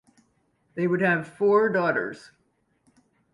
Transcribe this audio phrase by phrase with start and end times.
[0.73, 2.31] They would have four daughters.